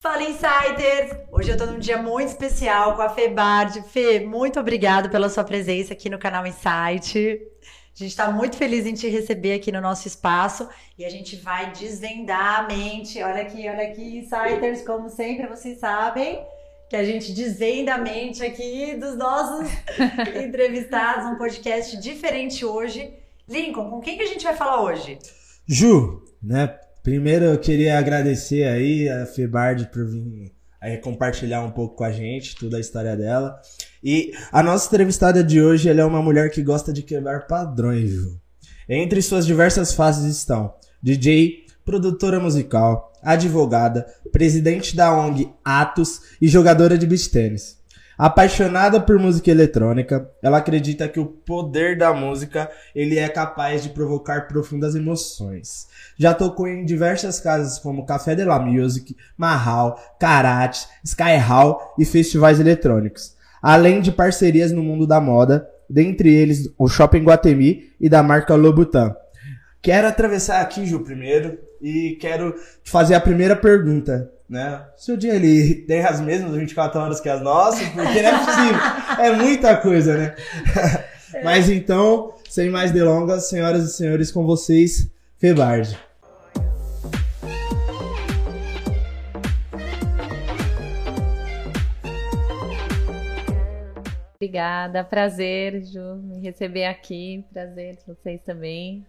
[0.00, 1.10] Fala Insiders!
[1.32, 3.82] Hoje eu tô num dia muito especial com a Fê Bard.
[3.82, 7.40] Fê, muito obrigado pela sua presença aqui no canal Insight.
[7.92, 11.34] A gente está muito feliz em te receber aqui no nosso espaço e a gente
[11.34, 13.20] vai desvendar a mente.
[13.20, 16.46] Olha aqui, olha aqui, Insiders, como sempre vocês sabem
[16.88, 19.68] que a gente desvenda a mente aqui dos nossos
[20.40, 23.12] entrevistados, um podcast diferente hoje.
[23.48, 25.18] Lincoln, com quem que a gente vai falar hoje?
[25.66, 26.78] Ju, né?
[27.08, 32.12] Primeiro eu queria agradecer aí a Febard por vir aí compartilhar um pouco com a
[32.12, 33.58] gente toda a história dela.
[34.04, 38.10] E a nossa entrevistada de hoje ela é uma mulher que gosta de quebrar padrões,
[38.10, 38.38] Ju.
[38.86, 46.98] Entre suas diversas fases estão DJ, produtora musical, advogada, presidente da ONG Atos e jogadora
[46.98, 47.77] de beach tênis.
[48.18, 53.90] Apaixonada por música eletrônica, ela acredita que o poder da música ele é capaz de
[53.90, 55.86] provocar profundas emoções.
[56.18, 62.04] Já tocou em diversas casas como Café de la Music, Mahal, Karate, Sky Hall e
[62.04, 63.36] festivais eletrônicos.
[63.62, 68.56] Além de parcerias no mundo da moda, dentre eles o Shopping Guatemi e da marca
[68.56, 69.14] Lobutan.
[69.80, 74.82] Quero atravessar aqui, Ju, primeiro, e quero te fazer a primeira pergunta né?
[74.96, 78.38] Se o dia ele tem as mesmas 24 horas que as nossas, porque não é
[78.38, 78.80] possível.
[79.24, 80.34] é muita coisa, né?
[81.34, 81.42] É.
[81.44, 85.98] Mas então, sem mais delongas, senhoras e senhores, com vocês, Febarde.
[94.40, 99.04] Obrigada, prazer, Ju, me receber aqui, prazer vocês também.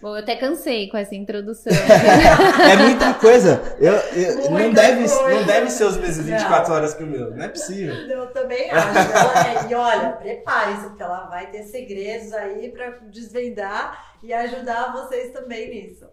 [0.00, 1.72] Bom, eu até cansei com essa introdução.
[1.72, 3.60] é muita coisa.
[3.78, 5.28] Eu, eu muita não, deve, coisa.
[5.28, 6.76] não deve ser os mesmos 24 não.
[6.76, 7.30] horas que o meu.
[7.36, 7.94] Não é possível.
[7.94, 8.98] Eu também acho.
[8.98, 15.32] Ela, e olha, prepare-se, porque ela vai ter segredos aí para desvendar e ajudar vocês
[15.32, 16.06] também nisso.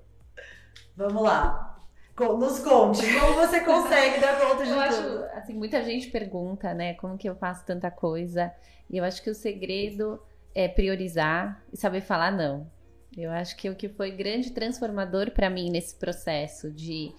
[0.95, 1.75] Vamos lá.
[2.19, 5.23] Nos conte, como você consegue dar conta de eu tudo?
[5.23, 8.51] Acho, assim, muita gente pergunta, né, como que eu faço tanta coisa.
[8.89, 10.19] E eu acho que o segredo
[10.55, 12.67] é priorizar e saber falar não.
[13.15, 17.13] Eu acho que o que foi grande transformador para mim nesse processo de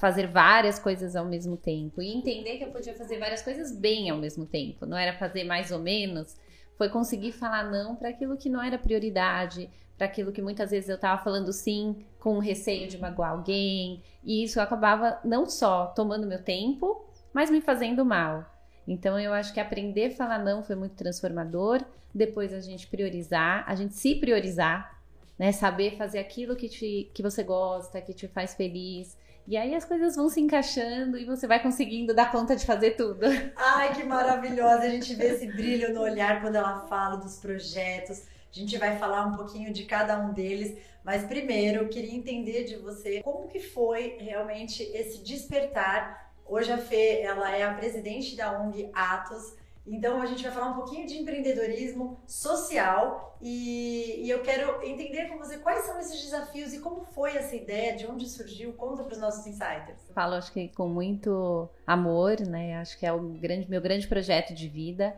[0.00, 4.08] fazer várias coisas ao mesmo tempo e entender que eu podia fazer várias coisas bem
[4.10, 6.36] ao mesmo tempo, não era fazer mais ou menos,
[6.76, 10.88] foi conseguir falar não para aquilo que não era prioridade, para aquilo que muitas vezes
[10.88, 16.28] eu estava falando sim com receio de magoar alguém, e isso acabava não só tomando
[16.28, 18.44] meu tempo, mas me fazendo mal.
[18.86, 21.84] Então eu acho que aprender a falar não foi muito transformador.
[22.14, 24.97] Depois a gente priorizar, a gente se priorizar,
[25.38, 25.52] né?
[25.52, 29.16] Saber fazer aquilo que, te, que você gosta, que te faz feliz.
[29.46, 32.90] E aí as coisas vão se encaixando e você vai conseguindo dar conta de fazer
[32.92, 33.24] tudo.
[33.56, 34.82] Ai, que maravilhosa!
[34.82, 38.24] A gente vê esse brilho no olhar quando ela fala dos projetos.
[38.52, 42.64] A gente vai falar um pouquinho de cada um deles, mas primeiro eu queria entender
[42.64, 46.30] de você como que foi realmente esse despertar.
[46.44, 49.54] Hoje a Fê, ela é a presidente da ONG Atos,
[49.90, 55.28] então a gente vai falar um pouquinho de empreendedorismo social e, e, eu quero entender
[55.28, 59.04] com você quais são esses desafios e como foi essa ideia, de onde surgiu, conta
[59.04, 60.10] para os nossos insiders.
[60.12, 62.78] Falo, acho que com muito amor, né?
[62.78, 65.16] Acho que é o grande, meu grande projeto de vida.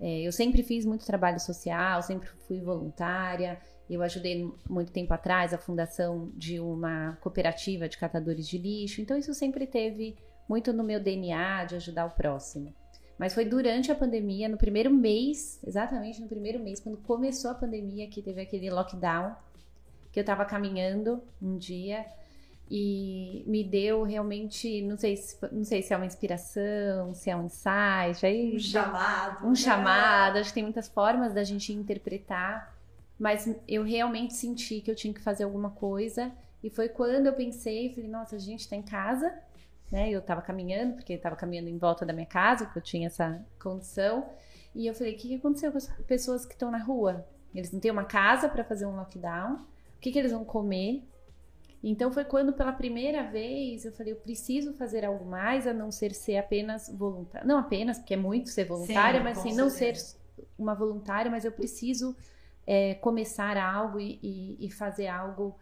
[0.00, 3.60] É, eu sempre fiz muito trabalho social, sempre fui voluntária.
[3.88, 9.00] Eu ajudei muito tempo atrás a fundação de uma cooperativa de catadores de lixo.
[9.00, 10.16] Então isso sempre teve
[10.48, 12.74] muito no meu DNA de ajudar o próximo.
[13.20, 17.54] Mas foi durante a pandemia, no primeiro mês, exatamente no primeiro mês, quando começou a
[17.54, 19.36] pandemia, que teve aquele lockdown,
[20.10, 22.06] que eu tava caminhando um dia
[22.70, 27.36] e me deu realmente, não sei se, não sei se é uma inspiração, se é
[27.36, 29.44] um insight, aí, um chamado.
[29.44, 29.54] Um né?
[29.54, 32.74] chamado, acho que tem muitas formas da gente interpretar,
[33.18, 36.32] mas eu realmente senti que eu tinha que fazer alguma coisa
[36.64, 39.30] e foi quando eu pensei, falei, nossa, a gente tá em casa,
[39.90, 40.10] né?
[40.10, 43.44] Eu estava caminhando, porque estava caminhando em volta da minha casa, que eu tinha essa
[43.58, 44.28] condição.
[44.74, 47.26] E eu falei: o que, que aconteceu com as pessoas que estão na rua?
[47.54, 49.54] Eles não têm uma casa para fazer um lockdown.
[49.54, 51.02] O que, que eles vão comer?
[51.82, 55.90] Então foi quando pela primeira vez eu falei, eu preciso fazer algo mais a não
[55.90, 57.46] ser ser apenas voluntária.
[57.46, 59.94] Não apenas, porque é muito ser voluntária, Sim, mas sim, não ser
[60.58, 62.14] uma voluntária, mas eu preciso
[62.66, 65.56] é, começar algo e, e, e fazer algo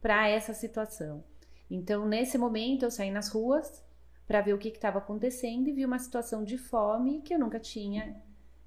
[0.00, 1.22] para essa situação.
[1.70, 3.84] Então, nesse momento, eu saí nas ruas
[4.26, 7.60] para ver o que estava acontecendo e vi uma situação de fome que eu nunca
[7.60, 8.16] tinha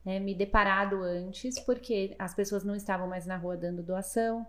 [0.06, 4.46] né, me deparado antes, porque as pessoas não estavam mais na rua dando doação,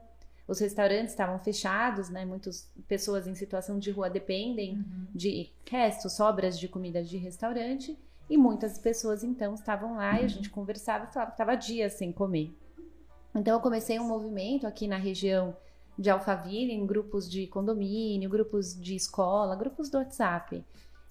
[0.46, 2.24] os restaurantes estavam fechados, né?
[2.24, 5.06] Muitas pessoas em situação de rua dependem uhum.
[5.14, 7.96] de restos, sobras de comida de restaurante,
[8.28, 10.22] e muitas pessoas então estavam lá uhum.
[10.22, 12.52] e a gente conversava e falava que estava dias sem comer.
[13.32, 15.56] Então eu comecei um movimento aqui na região
[16.00, 20.64] de Alphaville, em grupos de condomínio, grupos de escola, grupos do WhatsApp.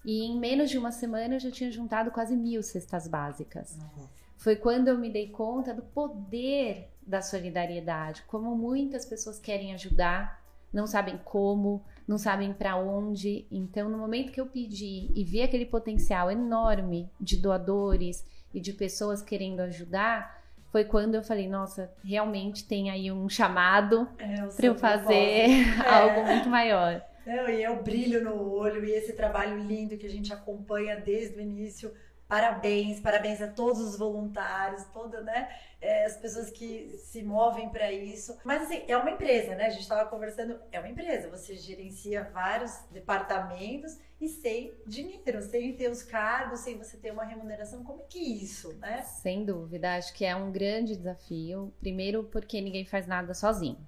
[0.04, 3.78] E em menos de uma semana eu já tinha juntado quase mil cestas básicas.
[3.78, 4.08] Uhum.
[4.36, 10.42] Foi quando eu me dei conta do poder da solidariedade, como muitas pessoas querem ajudar,
[10.72, 13.46] não sabem como, não sabem para onde.
[13.48, 18.72] Então, no momento que eu pedi e vi aquele potencial enorme de doadores e de
[18.72, 20.39] pessoas querendo ajudar,
[20.70, 25.14] foi quando eu falei, nossa, realmente tem aí um chamado é, para eu fazer
[25.50, 25.64] é.
[25.86, 27.02] algo muito maior.
[27.26, 30.96] Não, e é o brilho no olho e esse trabalho lindo que a gente acompanha
[30.96, 31.92] desde o início.
[32.30, 35.48] Parabéns, parabéns a todos os voluntários, todas né,
[35.80, 38.38] é, as pessoas que se movem para isso.
[38.44, 39.66] Mas assim, é uma empresa, né?
[39.66, 41.28] A gente estava conversando, é uma empresa.
[41.28, 47.24] Você gerencia vários departamentos e sem dinheiro, sem ter os cargos, sem você ter uma
[47.24, 47.82] remuneração.
[47.82, 49.02] Como é que é isso, né?
[49.02, 51.74] Sem dúvida, acho que é um grande desafio.
[51.80, 53.84] Primeiro, porque ninguém faz nada sozinho.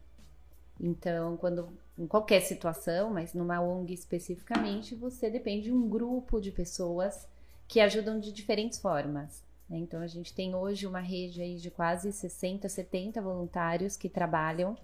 [0.81, 6.51] Então, quando em qualquer situação, mas numa ONG especificamente, você depende de um grupo de
[6.51, 7.31] pessoas
[7.73, 9.43] que ajudam de diferentes formas.
[9.67, 9.79] Né?
[9.79, 14.77] Então, a gente tem hoje uma rede aí de quase 60, 70 voluntários que trabalham.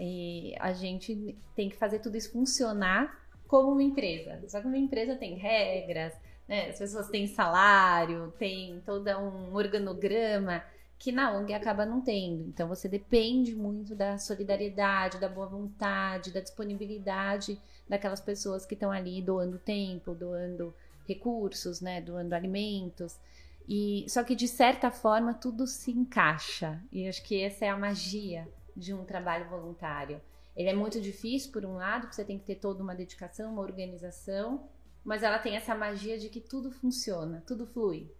[0.00, 4.42] E a gente tem que fazer tudo isso funcionar como uma empresa.
[4.48, 6.14] Só que uma empresa tem regras,
[6.48, 6.70] né?
[6.70, 10.64] As pessoas têm salário, tem todo um organograma
[10.98, 12.48] que na ONG acaba não tendo.
[12.48, 18.90] Então você depende muito da solidariedade, da boa vontade, da disponibilidade daquelas pessoas que estão
[18.90, 20.74] ali doando tempo, doando
[21.06, 23.18] recursos, né, doando alimentos.
[23.68, 26.80] E só que de certa forma tudo se encaixa.
[26.92, 30.20] E acho que essa é a magia de um trabalho voluntário.
[30.56, 33.52] Ele é muito difícil, por um lado, porque você tem que ter toda uma dedicação,
[33.52, 34.68] uma organização,
[35.04, 38.10] mas ela tem essa magia de que tudo funciona, tudo flui.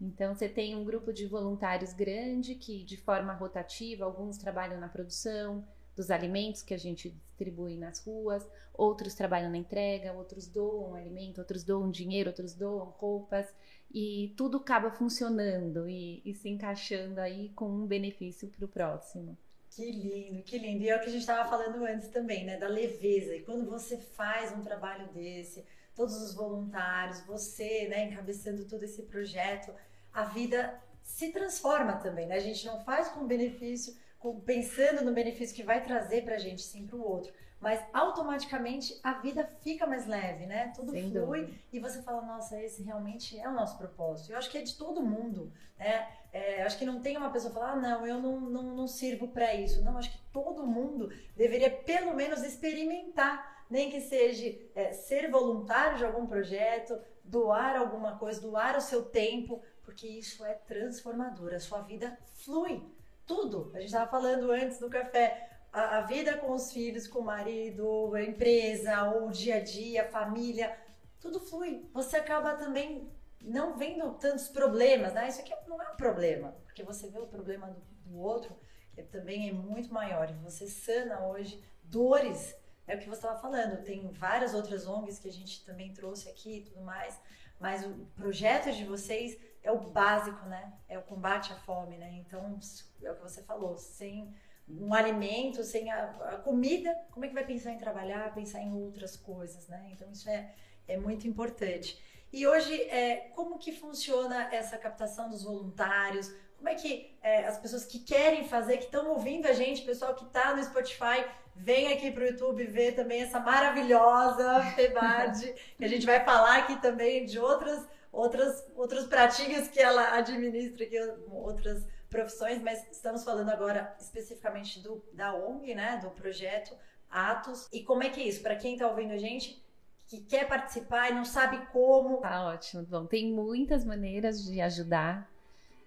[0.00, 4.88] Então, você tem um grupo de voluntários grande que, de forma rotativa, alguns trabalham na
[4.88, 5.64] produção
[5.96, 11.38] dos alimentos que a gente distribui nas ruas, outros trabalham na entrega, outros doam alimento,
[11.38, 13.46] outros doam dinheiro, outros doam roupas,
[13.92, 19.36] e tudo acaba funcionando e, e se encaixando aí com um benefício para o próximo.
[19.70, 20.84] Que lindo, que lindo.
[20.84, 22.56] E é o que a gente estava falando antes também, né?
[22.56, 23.34] Da leveza.
[23.34, 25.64] E quando você faz um trabalho desse,
[25.96, 29.72] todos os voluntários, você, né, encabeçando todo esse projeto,
[30.12, 32.36] a vida se transforma também, né?
[32.36, 33.96] A gente não faz com benefício,
[34.32, 37.32] pensando no benefício que vai trazer para a gente, sim, para o outro
[37.64, 40.70] mas automaticamente a vida fica mais leve, né?
[40.76, 41.58] Tudo Sem flui dúvida.
[41.72, 44.30] e você fala, nossa, esse realmente é o nosso propósito.
[44.30, 46.06] Eu acho que é de todo mundo, né?
[46.30, 49.28] É, acho que não tem uma pessoa falar, ah, não, eu não, não, não sirvo
[49.28, 49.82] para isso.
[49.82, 55.96] Não, acho que todo mundo deveria pelo menos experimentar, nem que seja é, ser voluntário
[55.96, 61.54] de algum projeto, doar alguma coisa, doar o seu tempo, porque isso é transformador.
[61.54, 62.82] A sua vida flui.
[63.26, 63.70] Tudo.
[63.74, 67.24] A gente estava falando antes do café a, a vida com os filhos, com o
[67.24, 70.76] marido, a empresa, o dia a dia, a família,
[71.20, 71.88] tudo flui.
[71.92, 73.10] Você acaba também
[73.42, 75.28] não vendo tantos problemas, né?
[75.28, 78.56] Isso aqui não é um problema, porque você vê o problema do, do outro,
[78.94, 80.30] que também é muito maior.
[80.30, 82.54] E você sana hoje dores,
[82.86, 83.82] é o que você estava falando.
[83.82, 87.18] Tem várias outras ONGs que a gente também trouxe aqui e tudo mais,
[87.58, 90.72] mas o projeto de vocês é o básico, né?
[90.88, 92.12] É o combate à fome, né?
[92.24, 92.58] Então,
[93.02, 94.32] é o que você falou, sem
[94.68, 98.72] um alimento, sem a, a, comida, como é que vai pensar em trabalhar, pensar em
[98.72, 99.88] outras coisas, né?
[99.92, 100.54] Então isso é,
[100.88, 102.00] é muito importante.
[102.32, 106.32] E hoje, é, como que funciona essa captação dos voluntários?
[106.56, 110.14] Como é que é, as pessoas que querem fazer, que estão ouvindo a gente, pessoal
[110.14, 111.24] que está no Spotify,
[111.54, 116.58] vem aqui para o YouTube ver também essa maravilhosa Febade, que a gente vai falar
[116.58, 120.98] aqui também de outras, outras, outros pratinhos que ela administra, que
[121.30, 126.74] outras profissões, mas estamos falando agora especificamente do, da ONG, né, do projeto
[127.10, 127.68] Atos.
[127.72, 128.42] E como é que é isso?
[128.42, 129.62] Para quem está ouvindo a gente,
[130.06, 132.18] que quer participar e não sabe como.
[132.18, 132.84] Tá ótimo.
[132.84, 135.28] Bom, tem muitas maneiras de ajudar.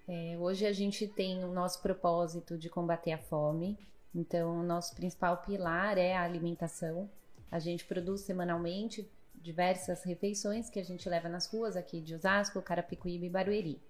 [0.06, 3.78] É, hoje a gente tem o nosso propósito de combater a fome.
[4.14, 7.10] Então, o nosso principal pilar é a alimentação.
[7.50, 9.08] A gente produz semanalmente
[9.42, 13.80] diversas refeições que a gente leva nas ruas aqui de Osasco, Carapicuíba e Barueri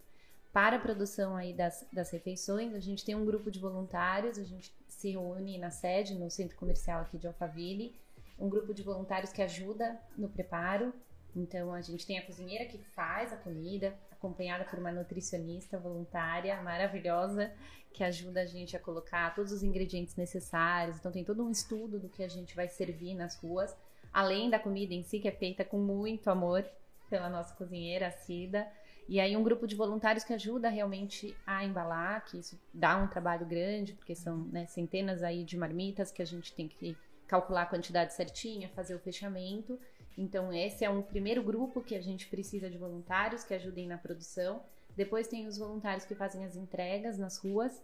[0.53, 2.75] para a produção aí das, das refeições.
[2.75, 6.57] A gente tem um grupo de voluntários, a gente se reúne na sede, no centro
[6.57, 7.95] comercial aqui de Alphaville,
[8.39, 10.93] um grupo de voluntários que ajuda no preparo.
[11.37, 16.61] Então a gente tem a cozinheira que faz a comida, acompanhada por uma nutricionista voluntária
[16.63, 17.53] maravilhosa
[17.93, 20.97] que ajuda a gente a colocar todos os ingredientes necessários.
[20.99, 23.77] Então tem todo um estudo do que a gente vai servir nas ruas,
[24.19, 26.69] além da comida em si que é feita com muito amor
[27.09, 28.67] pela nossa cozinheira, a Cida.
[29.09, 33.07] E aí um grupo de voluntários que ajuda realmente a embalar, que isso dá um
[33.07, 36.97] trabalho grande, porque são né, centenas aí de marmitas que a gente tem que
[37.29, 39.79] calcular a quantidade certinha, fazer o fechamento.
[40.17, 43.99] Então, esse é um primeiro grupo que a gente precisa de voluntários que ajudem na
[43.99, 44.61] produção.
[44.97, 47.81] Depois tem os voluntários que fazem as entregas nas ruas.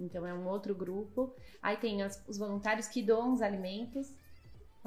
[0.00, 1.34] Então, é um outro grupo.
[1.60, 4.10] Aí tem as, os voluntários que doam os alimentos.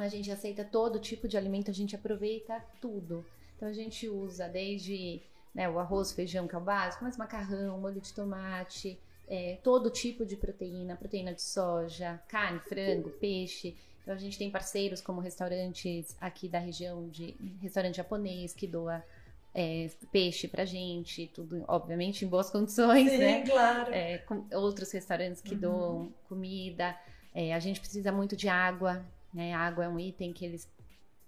[0.01, 3.25] A gente aceita todo tipo de alimento, a gente aproveita tudo.
[3.55, 5.21] Então, a gente usa desde
[5.53, 9.89] né, o arroz, feijão, que é o básico, mas macarrão, molho de tomate, é, todo
[9.89, 13.75] tipo de proteína, proteína de soja, carne, frango, peixe.
[14.01, 19.03] Então a gente tem parceiros como restaurantes aqui da região de restaurante japonês que doa
[19.53, 23.43] é, peixe pra gente, tudo, obviamente, em boas condições, Sim, né?
[23.45, 23.93] claro.
[23.93, 25.59] É, com outros restaurantes que Uhum.
[25.59, 26.97] doam comida.
[27.35, 29.53] É, a gente precisa muito de água, né?
[29.53, 30.67] A água é um item que eles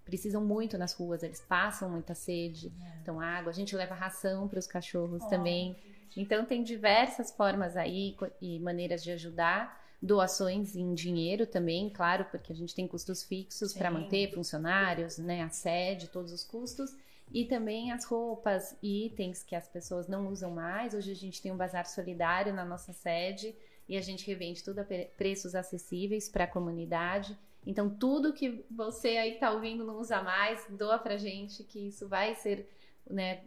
[0.04, 2.72] precisam muito nas ruas, eles passam muita sede.
[3.02, 3.52] Então, água.
[3.52, 5.76] A gente leva ração para os cachorros Oh, também.
[6.16, 9.80] Então, tem diversas formas aí e maneiras de ajudar.
[10.02, 15.44] Doações em dinheiro também, claro, porque a gente tem custos fixos para manter funcionários, né,
[15.44, 16.96] a sede, todos os custos.
[17.32, 20.94] E também as roupas e itens que as pessoas não usam mais.
[20.94, 23.56] Hoje a gente tem um bazar solidário na nossa sede
[23.88, 27.38] e a gente revende tudo a pre- preços acessíveis para a comunidade.
[27.66, 32.08] Então, tudo que você aí está ouvindo não usa mais, doa pra gente, que isso
[32.08, 32.68] vai ser
[33.08, 33.44] né,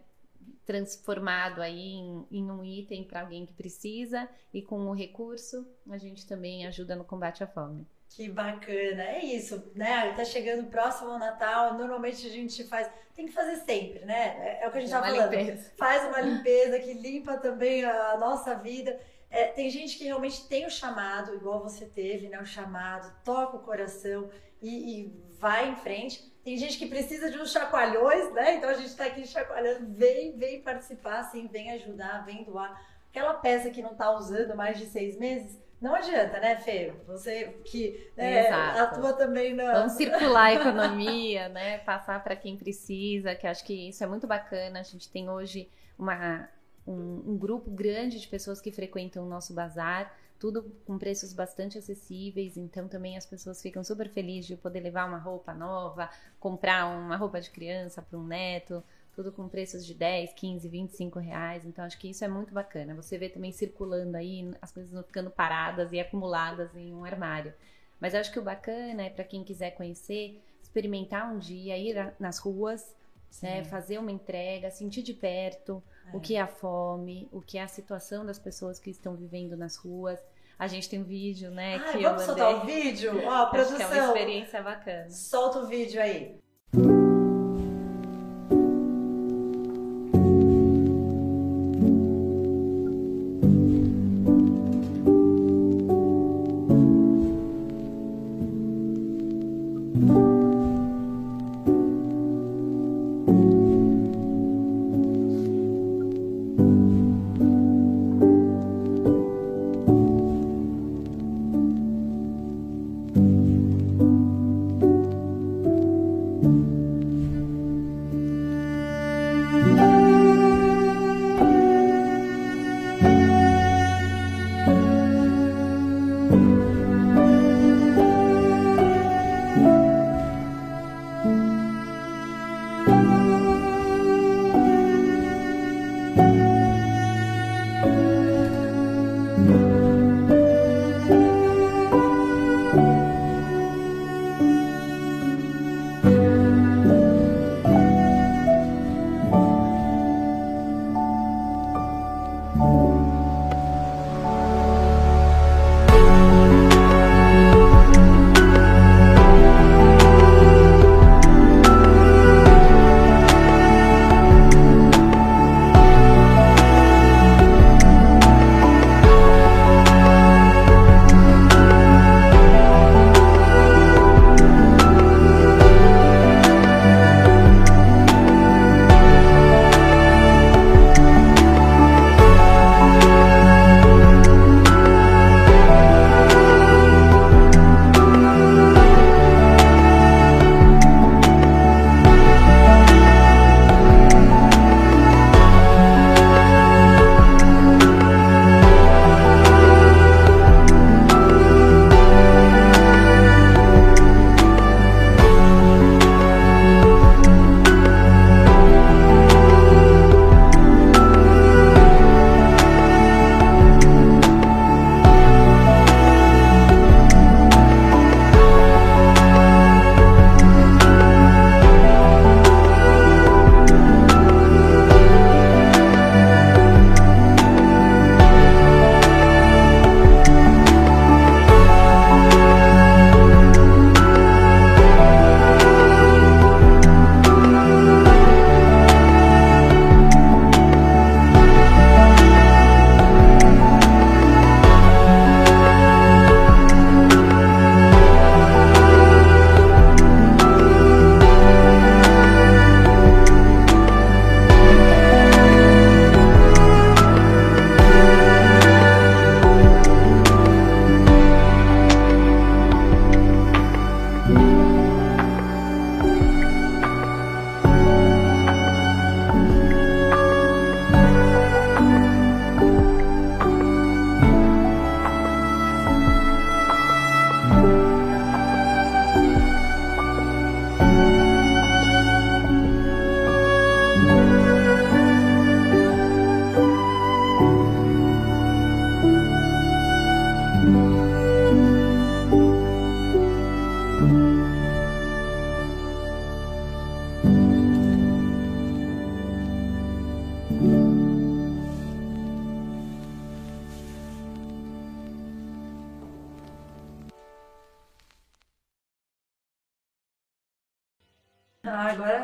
[0.65, 5.97] transformado aí em, em um item para alguém que precisa e com o recurso a
[5.97, 7.85] gente também ajuda no combate à fome.
[8.09, 10.13] Que bacana, é isso, né?
[10.13, 14.37] Tá chegando próximo ao Natal, normalmente a gente faz, tem que fazer sempre, né?
[14.39, 15.31] É, é o que a gente tá Uma falando.
[15.31, 15.71] limpeza.
[15.77, 18.97] Faz uma limpeza que limpa também a nossa vida.
[19.29, 22.39] É, tem gente que realmente tem o chamado, igual você teve, né?
[22.39, 24.29] O chamado, toca o coração
[24.61, 26.33] e, e vai em frente.
[26.41, 28.55] Tem gente que precisa de uns chacoalhões, né?
[28.55, 32.79] Então a gente tá aqui chacoalhando, vem, vem participar, assim, vem ajudar, vem doar.
[33.09, 36.93] Aquela peça que não tá usando mais de seis meses, não adianta, né, Fê?
[37.05, 39.73] Você que né, atua também na.
[39.73, 41.79] Vamos circular a economia, né?
[41.79, 44.79] Passar para quem precisa, que acho que isso é muito bacana.
[44.79, 46.49] A gente tem hoje uma,
[46.87, 51.77] um, um grupo grande de pessoas que frequentam o nosso bazar, tudo com preços bastante
[51.77, 56.85] acessíveis, então também as pessoas ficam super felizes de poder levar uma roupa nova, comprar
[56.87, 58.83] uma roupa de criança para um neto,
[59.15, 61.65] tudo com preços de 10, 15, 25 reais.
[61.65, 62.93] Então acho que isso é muito bacana.
[62.95, 67.53] Você vê também circulando aí, as coisas não ficando paradas e acumuladas em um armário.
[67.99, 72.13] Mas acho que o bacana é para quem quiser conhecer, experimentar um dia, ir a-
[72.19, 72.93] nas ruas,
[73.41, 75.81] né, fazer uma entrega, sentir de perto
[76.13, 76.15] É.
[76.17, 79.55] o que é a fome, o que é a situação das pessoas que estão vivendo
[79.57, 80.19] nas ruas.
[80.59, 83.11] A gente tem um vídeo, né, Ai, que vamos eu soltar o vídeo?
[83.25, 84.07] Ó, Acho que é uma produção.
[84.07, 85.09] experiência bacana.
[85.09, 86.37] Solta o vídeo aí.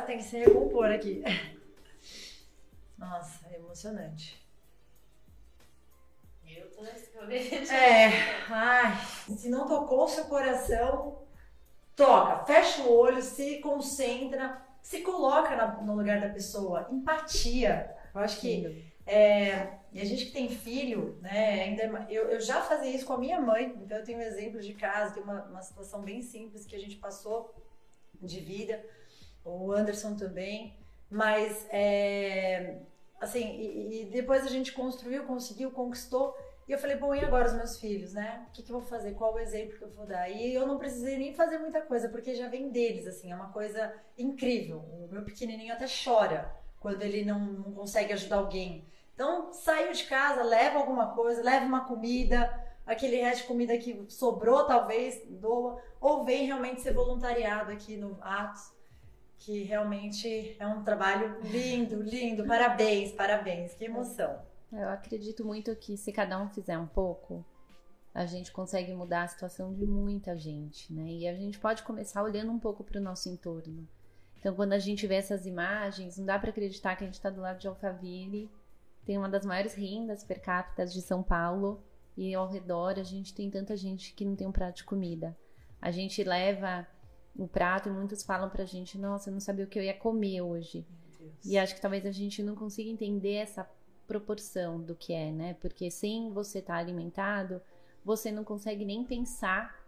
[0.05, 1.23] Tem que se recompor aqui.
[2.97, 4.39] Nossa, é emocionante.
[6.45, 7.09] Eu tô nesse
[7.73, 8.09] É,
[8.49, 8.93] ai,
[9.37, 11.23] se não tocou o seu coração,
[11.95, 16.87] toca, fecha o olho, se concentra, se coloca na- no lugar da pessoa.
[16.91, 17.95] Empatia.
[18.13, 22.39] Eu acho que é, e a gente que tem filho, né, ainda é eu, eu
[22.39, 25.23] já fazia isso com a minha mãe, então eu tenho um exemplo de casa, tem
[25.23, 27.53] uma, uma situação bem simples que a gente passou
[28.21, 28.83] de vida,
[29.43, 30.75] o Anderson também,
[31.09, 32.77] mas é,
[33.19, 36.35] assim, e, e depois a gente construiu, conseguiu, conquistou,
[36.67, 38.45] e eu falei, bom, e agora os meus filhos, né?
[38.47, 39.13] O que, que eu vou fazer?
[39.15, 40.29] Qual o exemplo que eu vou dar?
[40.29, 43.51] E eu não precisei nem fazer muita coisa, porque já vem deles, assim, é uma
[43.51, 44.77] coisa incrível.
[44.77, 48.85] O meu pequenininho até chora quando ele não, não consegue ajudar alguém.
[49.13, 52.49] Então, saiu de casa, leva alguma coisa, leva uma comida,
[52.85, 58.17] aquele resto de comida que sobrou, talvez, doa, ou vem realmente ser voluntariado aqui no
[58.21, 58.71] Atos,
[59.41, 62.45] que realmente é um trabalho lindo, lindo.
[62.45, 64.39] Parabéns, parabéns, que emoção.
[64.71, 67.43] Eu acredito muito que se cada um fizer um pouco,
[68.13, 71.07] a gente consegue mudar a situação de muita gente, né?
[71.07, 73.87] E a gente pode começar olhando um pouco para o nosso entorno.
[74.39, 77.31] Então, quando a gente vê essas imagens, não dá para acreditar que a gente está
[77.31, 78.49] do lado de Alphaville,
[79.05, 81.83] tem uma das maiores rendas per capita de São Paulo,
[82.15, 85.35] e ao redor a gente tem tanta gente que não tem um prato de comida.
[85.81, 86.87] A gente leva
[87.35, 89.93] o prato e muitos falam pra gente: Nossa, eu não sabia o que eu ia
[89.93, 90.85] comer hoje.
[91.45, 93.67] E acho que talvez a gente não consiga entender essa
[94.07, 95.55] proporção do que é, né?
[95.55, 97.61] Porque sem você estar alimentado,
[98.03, 99.79] você não consegue nem pensar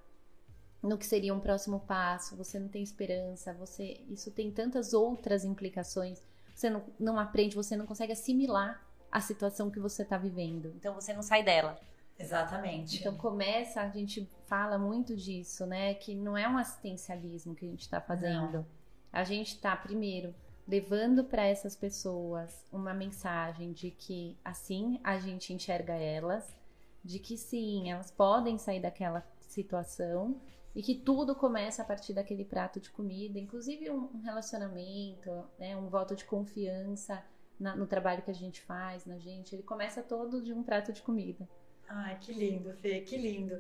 [0.82, 5.46] no que seria um próximo passo, você não tem esperança, você isso tem tantas outras
[5.46, 6.22] implicações.
[6.54, 10.74] Você não, não aprende, você não consegue assimilar a situação que você está vivendo.
[10.76, 11.80] Então você não sai dela.
[12.18, 13.00] Exatamente.
[13.00, 15.94] Então começa, a gente fala muito disso, né?
[15.96, 18.66] Que não é um assistencialismo que a gente está fazendo.
[19.12, 20.34] A gente está, primeiro,
[20.68, 26.56] levando para essas pessoas uma mensagem de que assim a gente enxerga elas,
[27.04, 30.40] de que sim, elas podem sair daquela situação
[30.76, 35.76] e que tudo começa a partir daquele prato de comida, inclusive um um relacionamento, né?
[35.76, 37.24] Um voto de confiança
[37.60, 39.54] na- no trabalho que a gente faz, na gente.
[39.56, 41.48] Ele começa todo de um prato de comida.
[41.96, 43.58] Ai, que lindo, Fê, que lindo.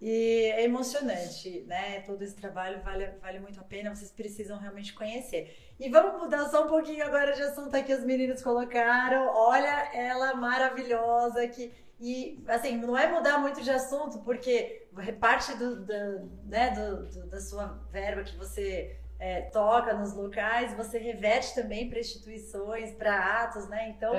[0.00, 2.00] E é emocionante, né?
[2.02, 5.56] Todo esse trabalho vale, vale muito a pena, vocês precisam realmente conhecer.
[5.78, 9.26] E vamos mudar só um pouquinho agora de assunto aqui, os meninos colocaram.
[9.34, 11.72] Olha ela maravilhosa que.
[12.00, 14.88] E assim, não é mudar muito de assunto, porque
[15.20, 20.74] parte do, do, né, do, do- da sua verba que você é, toca nos locais,
[20.74, 23.90] você reverte também para instituições, para atos, né?
[23.90, 24.12] Então,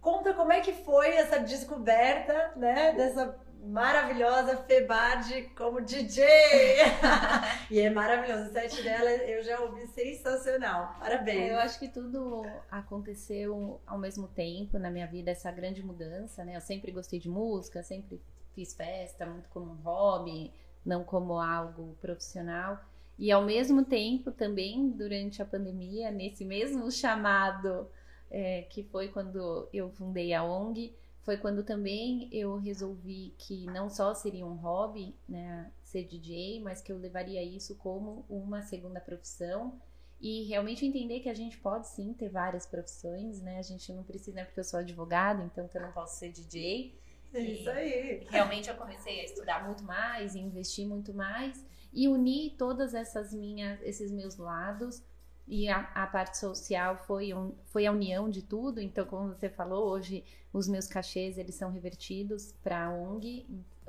[0.00, 6.24] Conta como é que foi essa descoberta, né, dessa maravilhosa Febade como DJ.
[7.68, 10.94] e é maravilhoso, o set dela eu já ouvi sensacional.
[11.00, 11.50] Parabéns.
[11.50, 16.54] Eu acho que tudo aconteceu ao mesmo tempo na minha vida, essa grande mudança, né?
[16.54, 18.22] Eu sempre gostei de música, sempre
[18.54, 20.54] fiz festa, muito como um hobby,
[20.84, 22.78] não como algo profissional.
[23.18, 27.88] E ao mesmo tempo, também durante a pandemia, nesse mesmo chamado
[28.30, 33.90] é, que foi quando eu fundei a ONG, foi quando também eu resolvi que não
[33.90, 39.00] só seria um hobby, né, ser DJ, mas que eu levaria isso como uma segunda
[39.00, 39.80] profissão
[40.20, 43.58] e realmente entender que a gente pode sim ter várias profissões, né?
[43.58, 46.30] A gente não precisa, né, porque eu sou advogada, então que eu não posso ser
[46.30, 46.94] DJ.
[47.34, 48.26] É Isso aí.
[48.30, 51.62] Realmente eu comecei a estudar muito mais, e investir muito mais
[51.96, 55.02] e unir todas essas minhas, esses meus lados.
[55.48, 58.82] E a, a parte social foi, um, foi a união de tudo.
[58.82, 63.46] Então, como você falou, hoje os meus cachês eles são revertidos para a ONG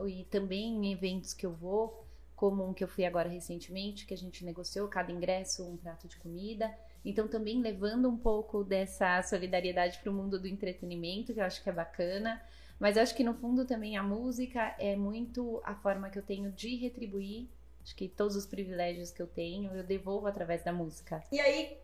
[0.07, 4.13] e também em eventos que eu vou, como um que eu fui agora recentemente, que
[4.13, 6.73] a gente negociou cada ingresso um prato de comida.
[7.03, 11.61] Então, também levando um pouco dessa solidariedade para o mundo do entretenimento, que eu acho
[11.61, 12.41] que é bacana.
[12.79, 16.51] Mas acho que no fundo também a música é muito a forma que eu tenho
[16.51, 17.49] de retribuir.
[17.87, 21.23] Acho que todos os privilégios que eu tenho eu devolvo através da música.
[21.31, 21.77] E aí,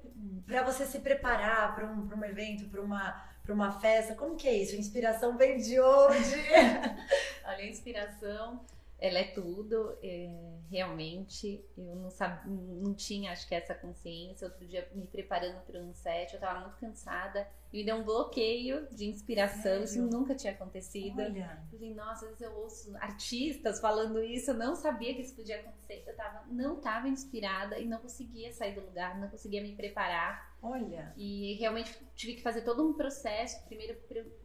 [0.45, 4.35] para você se preparar para um, pra um evento, para uma, pra uma festa, como
[4.35, 4.75] que é isso?
[4.75, 6.35] A inspiração vem de onde?
[7.47, 8.65] Olha, a inspiração,
[8.99, 9.97] ela é tudo.
[10.03, 10.29] é,
[10.69, 12.45] realmente, eu não, sab...
[12.49, 14.45] não tinha, acho que, essa consciência.
[14.45, 18.03] Outro dia, me preparando para um set, eu estava muito cansada e me deu um
[18.03, 19.83] bloqueio de inspiração.
[19.83, 20.09] Isso Sério?
[20.09, 21.19] nunca tinha acontecido.
[21.19, 25.21] Olha, Eu falei, nossa, às vezes eu ouço artistas falando isso, eu não sabia que
[25.21, 26.03] isso podia acontecer.
[26.05, 30.55] Eu tava, não estava inspirada e não conseguia sair do lugar, não conseguia me preparar.
[30.61, 31.11] olha.
[31.17, 33.65] E realmente tive que fazer todo um processo.
[33.65, 33.99] Primeiro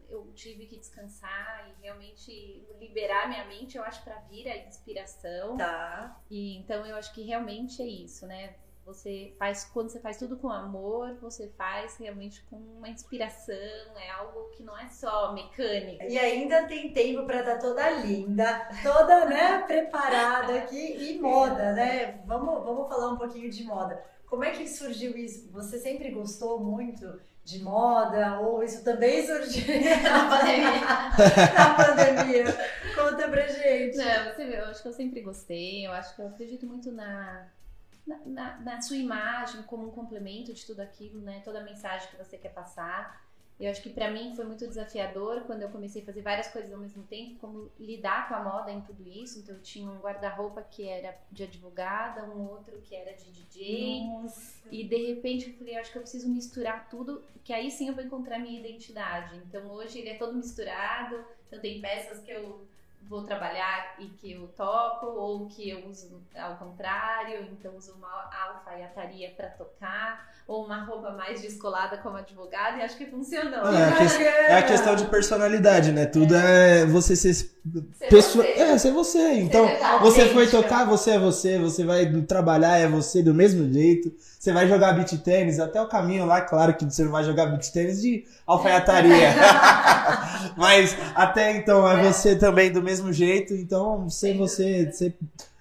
[0.09, 5.55] eu tive que descansar e realmente liberar minha mente, eu acho, para vir a inspiração.
[5.55, 6.19] Tá.
[6.31, 8.55] E então eu acho que realmente é isso, né?
[8.93, 14.09] Você faz, quando você faz tudo com amor, você faz realmente com uma inspiração, é
[14.09, 16.05] algo que não é só mecânica.
[16.05, 21.73] E ainda tem tempo para estar tá toda linda, toda, né, preparada aqui e moda,
[21.73, 22.19] né?
[22.25, 24.03] Vamos, vamos falar um pouquinho de moda.
[24.25, 25.51] Como é que surgiu isso?
[25.51, 29.65] Você sempre gostou muito de moda ou isso também surgiu
[30.03, 31.53] na pandemia?
[31.53, 32.45] na pandemia.
[32.95, 33.97] Conta pra gente.
[33.97, 36.91] Não, você vê, eu acho que eu sempre gostei, eu acho que eu acredito muito
[36.91, 37.47] na
[38.25, 41.41] na, na, sua imagem como um complemento de tudo aquilo, né?
[41.43, 43.27] Toda a mensagem que você quer passar.
[43.59, 46.71] Eu acho que para mim foi muito desafiador quando eu comecei a fazer várias coisas
[46.71, 49.39] ao mesmo tempo, como lidar com a moda em tudo isso.
[49.39, 54.07] Então eu tinha um guarda-roupa que era de advogada, um outro que era de DJ.
[54.07, 54.69] Nossa.
[54.71, 57.95] E de repente eu falei, acho que eu preciso misturar tudo, que aí sim eu
[57.95, 59.35] vou encontrar minha identidade.
[59.45, 61.21] Então hoje ele é todo misturado.
[61.47, 62.65] Então tem peças que eu
[63.07, 68.29] vou trabalhar e que eu toco, ou que eu uso ao contrário, então uso uma
[68.47, 73.65] alfaiataria para tocar, ou uma roupa mais descolada como advogada, e acho que funcionou.
[73.73, 76.05] É, a, que, é a questão de personalidade, né?
[76.05, 77.49] Tudo é, é você ser, ser
[78.09, 78.61] pessoa, você.
[78.61, 79.33] é ser você.
[79.33, 83.71] Então, ser você foi tocar, você é você, você vai trabalhar, é você do mesmo
[83.71, 84.13] jeito.
[84.39, 87.47] Você vai jogar beat tênis, até o caminho lá, claro que você não vai jogar
[87.47, 89.33] beat tênis de alfaiataria.
[90.55, 95.15] Mas até então é, é você também do mesmo jeito, então ser você, ser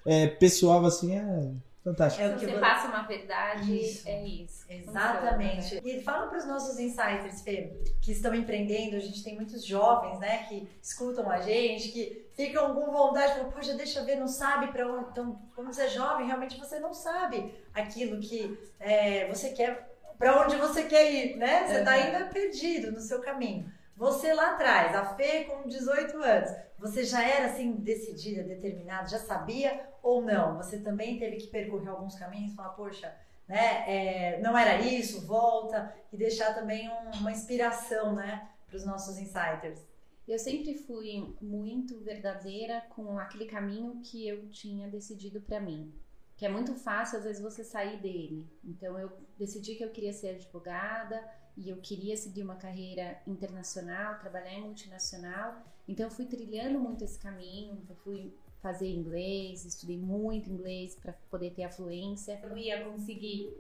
[0.07, 1.53] é, pessoal assim é
[1.85, 2.23] fantástico.
[2.23, 4.09] É o que você passa uma verdade, isso.
[4.09, 4.65] é isso.
[4.69, 5.63] Exatamente.
[5.63, 5.93] Funciona, né?
[5.93, 10.19] E fala para os nossos insiders, Fê, que estão empreendendo, a gente tem muitos jovens,
[10.19, 14.29] né, que escutam a gente, que ficam com vontade, falam, poxa, deixa eu ver, não
[14.29, 15.11] sabe para onde.
[15.11, 20.43] Então, quando você é jovem, realmente você não sabe aquilo que é, você quer, para
[20.43, 21.67] onde você quer ir, né?
[21.67, 23.71] Você está ainda perdido no seu caminho.
[23.97, 29.19] Você lá atrás, a Fê com 18 anos, você já era assim decidida, determinada, já
[29.19, 30.57] sabia ou não?
[30.57, 33.15] Você também teve que percorrer alguns caminhos falar, poxa,
[33.49, 38.85] né, é, não era isso, volta e deixar também um, uma inspiração, né, para os
[38.85, 39.81] nossos insiders.
[40.29, 45.91] Eu sempre fui muito verdadeira com aquele caminho que eu tinha decidido para mim,
[46.37, 48.47] que é muito fácil às vezes você sair dele.
[48.63, 54.19] Então eu decidi que eu queria ser advogada e eu queria seguir uma carreira internacional,
[54.19, 55.65] trabalhar em multinacional.
[55.89, 61.15] Então eu fui trilhando muito esse caminho, eu fui fazer inglês, estudei muito inglês para
[61.31, 62.39] poder ter a fluência.
[62.43, 63.51] Eu ia conseguir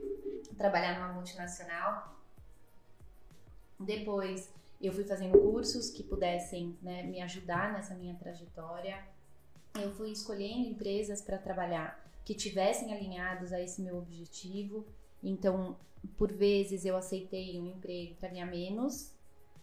[0.56, 2.16] trabalhar numa multinacional.
[3.80, 9.02] Depois eu fui fazendo cursos que pudessem né, me ajudar nessa minha trajetória.
[9.80, 14.84] Eu fui escolhendo empresas para trabalhar que tivessem alinhados a esse meu objetivo.
[15.22, 15.76] Então,
[16.16, 19.12] por vezes eu aceitei um emprego para ganhar menos,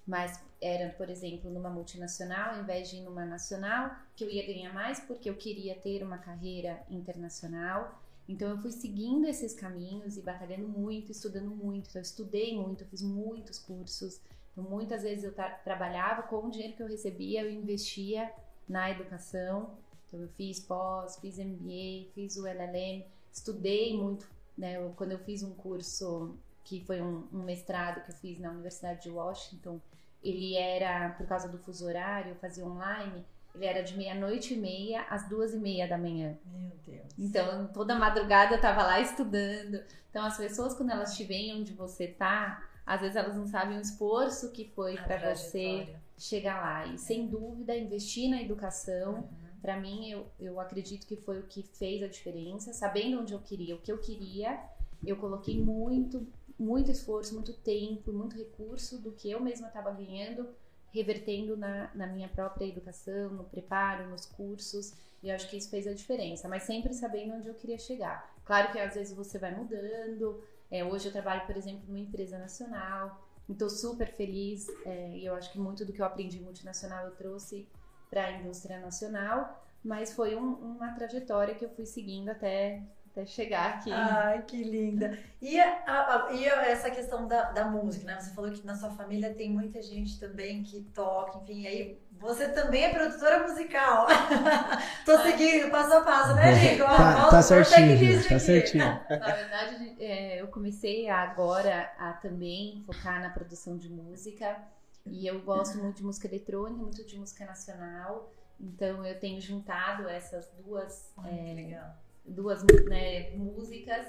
[0.07, 4.45] mas era, por exemplo, numa multinacional, ao invés de ir numa nacional, que eu ia
[4.45, 8.01] ganhar mais porque eu queria ter uma carreira internacional.
[8.27, 11.89] Então eu fui seguindo esses caminhos e batalhando muito, estudando muito.
[11.89, 14.21] Então, eu estudei muito, eu fiz muitos cursos.
[14.51, 18.31] Então, muitas vezes eu tra trabalhava com o dinheiro que eu recebia, eu investia
[18.67, 19.77] na educação.
[20.07, 24.77] Então eu fiz pós, fiz MBA, fiz o LLM, estudei muito né?
[24.77, 28.51] Eu, quando eu fiz um curso que foi um, um, mestrado que eu fiz na
[28.51, 29.79] Universidade de Washington,
[30.27, 34.57] ele era, por causa do fuso horário, eu fazia online, ele era de meia-noite e
[34.57, 36.37] meia às duas e meia da manhã.
[36.45, 37.05] Meu Deus.
[37.17, 39.81] Então, toda madrugada eu tava lá estudando.
[40.09, 43.77] Então, as pessoas, quando elas te veem onde você tá, às vezes elas não sabem
[43.77, 46.85] o esforço que foi para você chegar lá.
[46.87, 49.15] E, sem dúvida, investir na educação.
[49.15, 52.71] Uhum para mim, eu, eu acredito que foi o que fez a diferença.
[52.71, 54.59] Sabendo onde eu queria, o que eu queria,
[55.03, 56.27] eu coloquei muito,
[56.57, 60.47] muito esforço, muito tempo, muito recurso do que eu mesma estava ganhando,
[60.91, 64.93] revertendo na, na minha própria educação, no preparo, nos cursos.
[65.21, 68.33] E eu acho que isso fez a diferença, mas sempre sabendo onde eu queria chegar.
[68.45, 70.41] Claro que às vezes você vai mudando.
[70.69, 73.21] É, hoje eu trabalho, por exemplo, numa empresa nacional.
[73.49, 77.15] Estou super feliz é, e eu acho que muito do que eu aprendi multinacional eu
[77.15, 77.67] trouxe
[78.09, 82.81] para a indústria nacional, mas foi um, uma trajetória que eu fui seguindo até,
[83.15, 83.91] até chegar aqui.
[83.91, 85.17] Ai, que linda!
[85.41, 88.19] E, a, a, e essa questão da, da música, né?
[88.19, 92.49] Você falou que na sua família tem muita gente também que toca, enfim, aí você
[92.49, 94.07] também é produtora musical.
[95.05, 96.83] Tô seguindo passo a passo, né, Nico?
[96.83, 98.85] Tá, tá certinho, tá certinho.
[99.09, 104.57] Na verdade, é, eu comecei agora a também focar na produção de música.
[105.05, 108.33] E eu gosto muito de música eletrônica, muito de música nacional.
[108.59, 111.79] Então eu tenho juntado essas duas, é,
[112.25, 114.05] duas né, músicas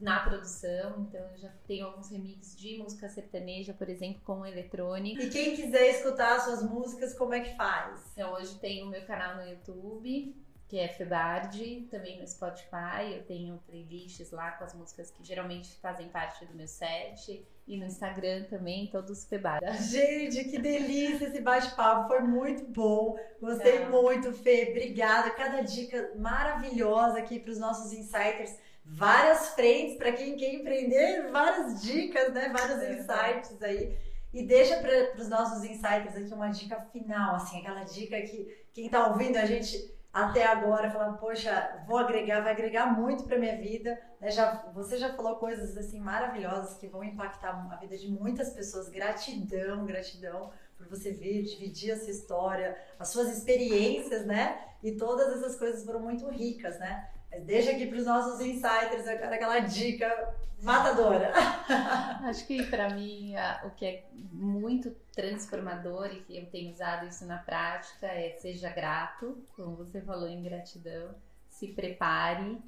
[0.00, 1.06] na produção.
[1.08, 5.22] Então eu já tenho alguns remixes de música sertaneja, por exemplo, com eletrônica.
[5.22, 8.12] E quem quiser escutar suas músicas, como é que faz?
[8.12, 10.34] Então hoje tem o meu canal no YouTube.
[10.68, 13.12] Que é Febardi, também no Spotify.
[13.12, 17.46] Eu tenho playlists lá com as músicas que geralmente fazem parte do meu set.
[17.68, 19.82] E no Instagram também, todos Febardi.
[19.84, 23.16] Gente, que delícia esse bate-papo, foi muito bom.
[23.40, 23.88] Gostei é.
[23.88, 24.68] muito, Fê.
[24.70, 25.30] Obrigada.
[25.30, 28.56] Cada dica maravilhosa aqui para os nossos insiders.
[28.84, 32.52] Várias frentes para quem quer empreender, várias dicas, né?
[32.56, 32.92] Vários é.
[32.94, 33.96] insights aí.
[34.32, 38.86] E deixa para os nossos insiders aqui uma dica final, assim, aquela dica que quem
[38.86, 43.54] está ouvindo a gente até agora, falando, poxa, vou agregar, vai agregar muito para minha
[43.58, 44.00] vida.
[44.18, 44.30] Né?
[44.30, 48.88] Já, você já falou coisas assim maravilhosas que vão impactar a vida de muitas pessoas.
[48.88, 54.58] Gratidão, gratidão por você vir, dividir essa história, as suas experiências, né?
[54.82, 57.10] E todas essas coisas foram muito ricas, né?
[57.44, 61.32] Deixa aqui para os nossos insiders aquela dica matadora.
[62.24, 63.34] Acho que para mim
[63.64, 68.70] o que é muito transformador e que eu tenho usado isso na prática é seja
[68.70, 71.14] grato, como você falou em gratidão,
[71.48, 72.58] se prepare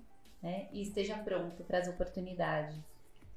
[0.43, 2.79] né, e esteja pronto para as oportunidades.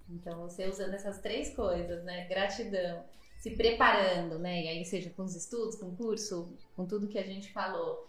[0.09, 3.03] Então você usando essas três coisas, né, gratidão,
[3.39, 7.17] se preparando, né, e aí seja com os estudos, com o curso, com tudo que
[7.17, 8.07] a gente falou,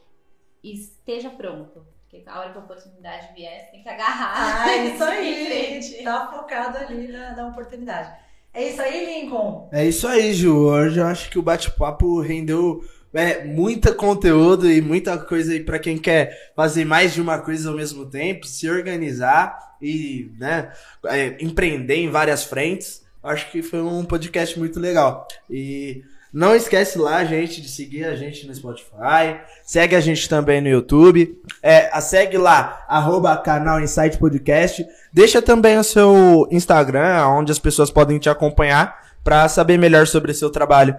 [0.63, 4.67] esteja pronto porque a hora que a oportunidade vier, você tem que agarrar.
[4.67, 6.05] Ah, isso aí.
[6.05, 8.13] Tá focado ali na, na oportunidade.
[8.53, 9.71] É isso aí, Lincoln?
[9.73, 10.67] É isso aí, Ju.
[10.67, 15.79] Hoje eu acho que o bate-papo rendeu é, muita conteúdo e muita coisa aí para
[15.79, 20.71] quem quer fazer mais de uma coisa ao mesmo tempo, se organizar e né,
[21.07, 23.03] é, empreender em várias frentes.
[23.23, 25.27] Acho que foi um podcast muito legal.
[25.49, 29.39] E não esquece lá, gente, de seguir a gente no Spotify.
[29.63, 31.39] Segue a gente também no YouTube.
[31.63, 34.87] É, segue lá, arroba canal Insight Podcast.
[35.13, 40.33] Deixa também o seu Instagram, onde as pessoas podem te acompanhar para saber melhor sobre
[40.33, 40.99] o seu trabalho.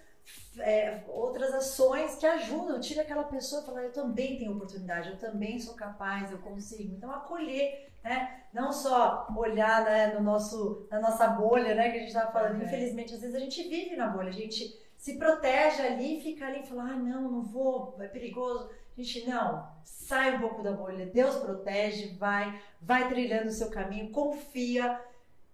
[0.59, 5.17] é, outras ações que ajudam, tira aquela pessoa e fala, eu também tenho oportunidade, eu
[5.17, 6.93] também sou capaz, eu consigo.
[6.95, 8.43] Então acolher, né?
[8.53, 11.89] Não só olhar né, no nosso, na nossa bolha, né?
[11.89, 12.63] Que a gente estava falando.
[12.63, 16.61] Infelizmente, às vezes a gente vive na bolha, a gente se protege ali, fica ali
[16.61, 18.69] e fala, ah, não, não vou, é perigoso.
[18.95, 24.11] Gente, não, sai um pouco da bolha, Deus protege, vai, vai trilhando o seu caminho,
[24.11, 25.01] confia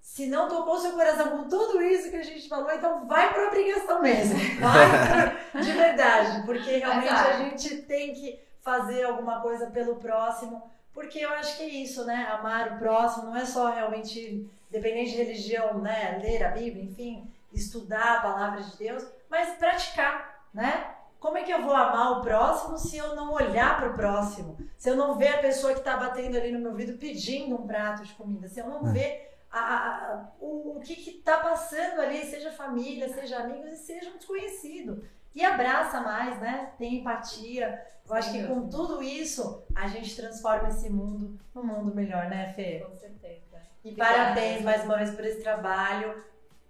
[0.09, 3.47] se não tocou seu coração com tudo isso que a gente falou, então vai para
[3.47, 4.39] obrigação mesmo.
[4.59, 11.19] Vai de verdade, porque realmente a gente tem que fazer alguma coisa pelo próximo, porque
[11.19, 12.27] eu acho que é isso, né?
[12.31, 16.19] Amar o próximo não é só realmente, dependente de religião, né?
[16.21, 20.87] Ler a Bíblia, enfim, estudar a palavra de Deus, mas praticar, né?
[21.19, 24.57] Como é que eu vou amar o próximo se eu não olhar para o próximo?
[24.75, 27.67] Se eu não ver a pessoa que está batendo ali no meu vidro pedindo um
[27.67, 28.47] prato de comida?
[28.47, 28.91] Se eu não é.
[28.91, 34.17] ver a, o, o que está passando ali, seja família, seja amigos e seja um
[34.17, 35.03] desconhecido.
[35.33, 36.73] E abraça mais, né?
[36.77, 37.85] Tem empatia.
[38.07, 42.53] Eu acho que com tudo isso a gente transforma esse mundo num mundo melhor, né,
[42.53, 42.83] Fê?
[42.87, 43.39] Com certeza.
[43.83, 46.23] E parabéns mais uma vez por esse trabalho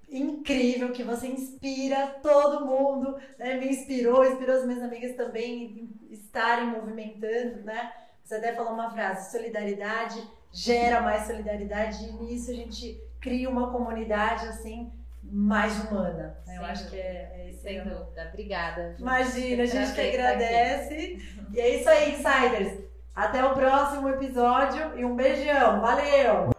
[0.10, 3.56] incrível que você inspira todo mundo, né?
[3.56, 7.94] Me inspirou, inspirou as minhas amigas também estarem movimentando, né?
[8.24, 13.72] Você até falou uma frase: solidariedade gera mais solidariedade e nisso a gente cria uma
[13.72, 16.38] comunidade assim mais humana.
[16.48, 16.58] Né?
[16.58, 17.62] Eu acho que é, é isso.
[17.62, 18.28] Sem dúvida.
[18.30, 18.92] Obrigada.
[18.92, 19.02] Gente.
[19.02, 21.18] Imagina, a gente que agradece.
[21.54, 22.84] E é isso aí, insiders.
[23.16, 25.82] Até o próximo episódio e um beijão.
[25.82, 26.59] Valeu!